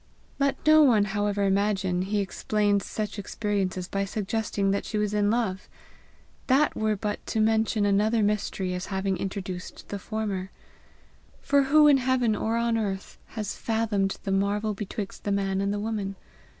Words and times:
Let 0.39 0.57
no 0.65 0.81
one, 0.81 1.05
however, 1.05 1.43
imagine 1.43 2.01
he 2.01 2.21
explains 2.21 2.87
such 2.87 3.19
experiences 3.19 3.87
by 3.87 4.03
suggesting 4.05 4.71
that 4.71 4.83
she 4.83 4.97
was 4.97 5.13
in 5.13 5.29
love! 5.29 5.69
That 6.47 6.75
were 6.75 6.95
but 6.95 7.23
to 7.27 7.39
mention 7.39 7.85
another 7.85 8.23
mystery 8.23 8.73
as 8.73 8.87
having 8.87 9.17
introduced 9.17 9.89
the 9.89 9.99
former. 9.99 10.49
For 11.39 11.65
who 11.65 11.87
in 11.87 11.97
heaven 11.97 12.35
or 12.35 12.57
on 12.57 12.79
earth 12.79 13.19
has 13.37 13.55
fathomed 13.55 14.17
the 14.23 14.31
marvel 14.31 14.73
betwixt 14.73 15.23
the 15.23 15.31
man 15.31 15.61
and 15.61 15.71
the 15.71 15.79
woman? 15.79 16.15